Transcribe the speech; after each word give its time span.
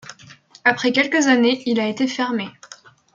Après 0.65 0.91
quelques 0.91 1.27
années, 1.27 1.61
il 1.67 1.79
a 1.79 1.87
été 1.87 2.07
fermé. 2.07 2.49